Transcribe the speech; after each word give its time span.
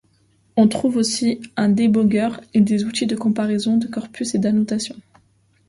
On 0.57 0.67
trouve 0.67 0.95
aussi 0.97 1.41
un 1.57 1.69
débogueur 1.69 2.41
et 2.55 2.61
des 2.61 2.85
outils 2.85 3.05
de 3.05 3.15
comparaison 3.15 3.77
de 3.77 3.85
corpus 3.85 4.33
et 4.33 4.39
d'annotations. 4.39 4.95